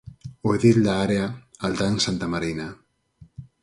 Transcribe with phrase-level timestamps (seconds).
[0.47, 1.25] O edil da área,
[1.65, 2.67] Aldán Santamarina.